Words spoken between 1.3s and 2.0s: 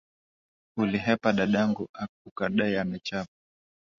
dadangu